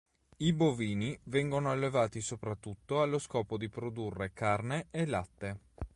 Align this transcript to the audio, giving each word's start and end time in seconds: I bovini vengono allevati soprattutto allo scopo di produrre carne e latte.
I 0.37 0.51
bovini 0.51 1.15
vengono 1.25 1.69
allevati 1.69 2.21
soprattutto 2.21 3.03
allo 3.03 3.19
scopo 3.19 3.55
di 3.55 3.69
produrre 3.69 4.33
carne 4.33 4.87
e 4.89 5.05
latte. 5.05 5.59